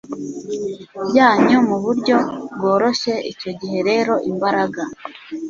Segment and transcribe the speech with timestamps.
[1.07, 2.15] byanyu mu buryo
[2.55, 4.81] bworoshye Icyo gihe rero imbaraga